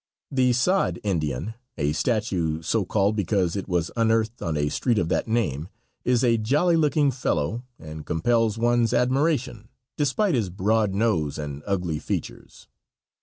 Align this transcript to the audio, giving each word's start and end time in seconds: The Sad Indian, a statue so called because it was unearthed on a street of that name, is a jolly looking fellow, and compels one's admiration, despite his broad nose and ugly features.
The 0.31 0.51
Sad 0.53 0.99
Indian, 1.03 1.53
a 1.77 1.91
statue 1.91 2.63
so 2.63 2.85
called 2.85 3.15
because 3.15 3.55
it 3.55 3.67
was 3.67 3.91
unearthed 3.95 4.41
on 4.41 4.57
a 4.57 4.67
street 4.69 4.97
of 4.97 5.09
that 5.09 5.27
name, 5.27 5.69
is 6.03 6.23
a 6.23 6.39
jolly 6.39 6.75
looking 6.75 7.11
fellow, 7.11 7.61
and 7.77 8.03
compels 8.03 8.57
one's 8.57 8.95
admiration, 8.95 9.69
despite 9.97 10.33
his 10.33 10.49
broad 10.49 10.95
nose 10.95 11.37
and 11.37 11.61
ugly 11.67 11.99
features. 11.99 12.67